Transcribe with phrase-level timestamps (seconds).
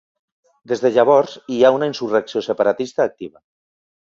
[0.71, 3.37] Des de llavors hi ha una insurrecció separatista activa.